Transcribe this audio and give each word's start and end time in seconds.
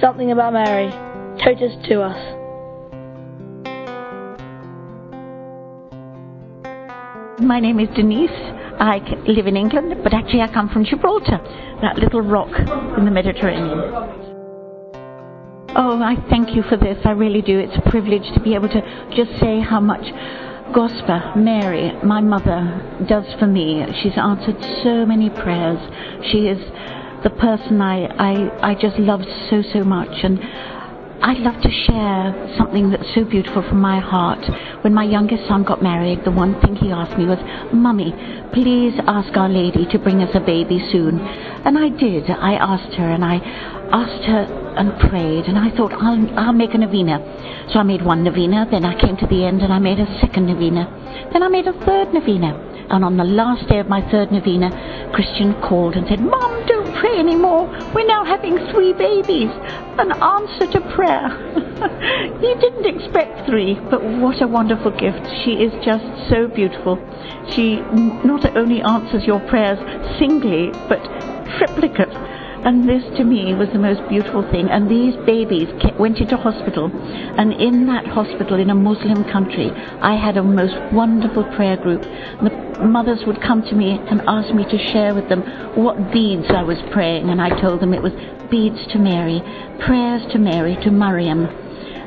Something 0.00 0.30
about 0.30 0.54
Mary. 0.54 0.90
Totus 1.44 1.76
to 1.88 2.00
us. 2.00 2.36
My 7.38 7.60
name 7.60 7.78
is 7.80 7.88
Denise. 7.94 8.30
I 8.80 9.00
live 9.28 9.46
in 9.46 9.58
England, 9.58 10.02
but 10.02 10.14
actually 10.14 10.40
I 10.40 10.48
come 10.50 10.70
from 10.70 10.86
Gibraltar, 10.86 11.38
that 11.82 11.98
little 11.98 12.22
rock 12.22 12.48
in 12.96 13.04
the 13.04 13.10
Mediterranean. 13.10 13.78
Oh, 15.76 16.00
I 16.02 16.16
thank 16.30 16.56
you 16.56 16.62
for 16.62 16.78
this. 16.78 16.96
I 17.04 17.10
really 17.10 17.42
do. 17.42 17.58
It's 17.58 17.76
a 17.76 17.90
privilege 17.90 18.24
to 18.32 18.40
be 18.40 18.54
able 18.54 18.68
to 18.68 18.80
just 19.14 19.38
say 19.38 19.60
how 19.60 19.80
much 19.80 20.02
Gospa, 20.72 21.36
Mary, 21.36 21.92
my 22.02 22.22
mother, 22.22 23.04
does 23.06 23.26
for 23.38 23.46
me. 23.46 23.84
She's 24.02 24.16
answered 24.16 24.56
so 24.82 25.04
many 25.04 25.28
prayers. 25.28 25.78
She 26.32 26.48
is 26.48 26.58
the 27.22 27.30
person 27.30 27.80
I, 27.80 28.06
I, 28.06 28.70
I 28.70 28.74
just 28.74 28.98
love 28.98 29.22
so, 29.50 29.62
so 29.72 29.84
much. 29.84 30.24
And 30.24 30.40
I'd 31.22 31.38
love 31.38 31.60
to 31.60 31.70
share 31.70 32.56
something 32.56 32.90
that's 32.90 33.14
so 33.14 33.24
beautiful 33.24 33.62
from 33.62 33.80
my 33.80 34.00
heart. 34.00 34.40
When 34.82 34.94
my 34.94 35.04
youngest 35.04 35.46
son 35.46 35.64
got 35.64 35.82
married, 35.82 36.24
the 36.24 36.30
one 36.30 36.58
thing 36.62 36.76
he 36.76 36.90
asked 36.90 37.18
me 37.18 37.26
was, 37.26 37.38
Mummy, 37.74 38.14
please 38.54 38.94
ask 39.06 39.36
Our 39.36 39.48
Lady 39.48 39.84
to 39.92 39.98
bring 39.98 40.22
us 40.22 40.34
a 40.34 40.40
baby 40.40 40.80
soon. 40.90 41.20
And 41.20 41.76
I 41.76 41.90
did. 41.90 42.30
I 42.30 42.54
asked 42.54 42.94
her 42.94 43.04
and 43.04 43.22
I 43.22 43.36
asked 43.92 44.24
her 44.24 44.74
and 44.78 44.98
prayed 45.10 45.44
and 45.44 45.58
I 45.58 45.76
thought, 45.76 45.92
I'll, 45.92 46.38
I'll 46.38 46.52
make 46.54 46.72
a 46.72 46.78
novena. 46.78 47.20
So 47.72 47.80
I 47.80 47.82
made 47.82 48.02
one 48.02 48.24
novena, 48.24 48.66
then 48.70 48.86
I 48.86 48.98
came 48.98 49.18
to 49.18 49.26
the 49.26 49.44
end 49.44 49.60
and 49.60 49.72
I 49.72 49.78
made 49.78 50.00
a 50.00 50.20
second 50.20 50.46
novena. 50.46 50.88
Then 51.34 51.42
I 51.42 51.48
made 51.48 51.66
a 51.66 51.74
third 51.84 52.14
novena. 52.14 52.68
And 52.90 53.04
on 53.04 53.16
the 53.16 53.24
last 53.24 53.68
day 53.68 53.78
of 53.78 53.88
my 53.88 54.00
third 54.10 54.32
novena, 54.32 54.70
Christian 55.14 55.54
called 55.60 55.94
and 55.94 56.08
said, 56.08 56.18
Mom, 56.18 56.66
pray 57.00 57.18
anymore. 57.18 57.66
We're 57.94 58.06
now 58.06 58.24
having 58.24 58.58
three 58.70 58.92
babies. 58.92 59.48
An 59.98 60.12
answer 60.12 60.66
to 60.72 60.80
prayer. 60.94 61.32
you 62.44 62.54
didn't 62.60 62.86
expect 62.86 63.48
three, 63.48 63.74
but 63.90 64.04
what 64.04 64.42
a 64.42 64.46
wonderful 64.46 64.90
gift. 64.92 65.24
She 65.42 65.52
is 65.64 65.72
just 65.84 66.04
so 66.28 66.46
beautiful. 66.46 67.00
She 67.56 67.80
not 68.22 68.56
only 68.56 68.82
answers 68.82 69.24
your 69.24 69.40
prayers 69.48 69.78
singly, 70.18 70.70
but 70.88 71.00
triplicate. 71.58 72.12
And 72.62 72.86
this 72.86 73.02
to 73.16 73.24
me 73.24 73.54
was 73.54 73.68
the 73.72 73.78
most 73.78 74.06
beautiful 74.08 74.42
thing. 74.50 74.68
And 74.68 74.90
these 74.90 75.16
babies 75.24 75.68
went 75.98 76.18
into 76.18 76.36
hospital. 76.36 76.90
And 77.38 77.54
in 77.54 77.86
that 77.86 78.06
hospital, 78.06 78.60
in 78.60 78.68
a 78.68 78.74
Muslim 78.74 79.24
country, 79.24 79.70
I 79.70 80.14
had 80.14 80.36
a 80.36 80.42
most 80.42 80.76
wonderful 80.92 81.44
prayer 81.56 81.78
group. 81.78 82.02
The 82.02 82.84
mothers 82.84 83.24
would 83.26 83.40
come 83.40 83.62
to 83.62 83.74
me 83.74 83.98
and 84.10 84.20
ask 84.28 84.54
me 84.54 84.64
to 84.64 84.78
share 84.92 85.14
with 85.14 85.28
them 85.28 85.40
what 85.74 86.12
beads 86.12 86.46
I 86.50 86.62
was 86.62 86.78
praying. 86.92 87.30
And 87.30 87.40
I 87.40 87.48
told 87.60 87.80
them 87.80 87.94
it 87.94 88.02
was 88.02 88.12
beads 88.50 88.86
to 88.92 88.98
Mary, 88.98 89.40
prayers 89.80 90.22
to 90.32 90.38
Mary, 90.38 90.76
to 90.82 90.90
Mariam. 90.90 91.46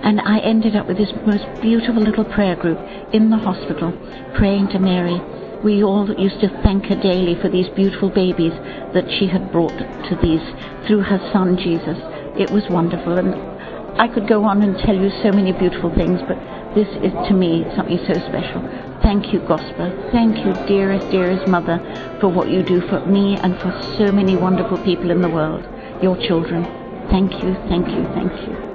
And 0.04 0.22
I 0.22 0.40
ended 0.40 0.76
up 0.76 0.88
with 0.88 0.98
this 0.98 1.14
most 1.26 1.46
beautiful 1.62 2.02
little 2.02 2.26
prayer 2.26 2.56
group 2.56 2.78
in 3.12 3.30
the 3.31 3.38
hospital, 3.38 3.92
praying 4.36 4.68
to 4.70 4.80
Mary 4.80 5.20
we 5.64 5.83
all 5.83 6.08
used 6.19 6.42
to 6.42 6.50
thank 6.61 6.86
her 6.86 7.02
daily 7.02 7.36
for 7.42 7.50
these 7.50 7.69
beautiful 7.69 8.09
babies 8.09 8.53
that 8.94 9.06
she 9.17 9.28
had 9.28 9.52
brought 9.52 9.78
to 9.78 10.16
these 10.22 10.44
through 10.86 11.02
her 11.02 11.19
son 11.31 11.58
Jesus. 11.58 11.97
It 12.38 12.52
was 12.52 12.64
wonderful, 12.69 13.17
and 13.17 13.33
I 14.00 14.08
could 14.08 14.28
go 14.28 14.44
on 14.44 14.61
and 14.61 14.78
tell 14.80 14.95
you 14.95 15.09
so 15.23 15.31
many 15.31 15.53
beautiful 15.53 15.94
things, 15.95 16.19
but 16.28 16.38
this 16.75 16.88
is 17.02 17.14
to 17.28 17.34
me 17.34 17.64
something 17.75 18.00
so 18.08 18.19
special. 18.28 18.61
Thank 19.02 19.31
you, 19.31 19.39
Gospa. 19.41 20.11
Thank 20.11 20.38
you, 20.44 20.53
dearest, 20.67 21.09
dearest 21.11 21.47
mother, 21.47 21.80
for 22.19 22.28
what 22.28 22.50
you 22.50 22.64
do 22.64 22.81
for 22.89 23.06
me 23.06 23.38
and 23.38 23.56
for 23.61 23.72
so 23.97 24.11
many 24.11 24.36
wonderful 24.36 24.80
people 24.84 25.11
in 25.11 25.22
the 25.22 25.30
world, 25.30 25.64
your 26.02 26.17
children. 26.28 26.64
Thank 27.09 27.44
you, 27.44 27.53
thank 27.69 27.88
you, 27.88 28.03
thank 28.16 28.31
you. 28.47 28.72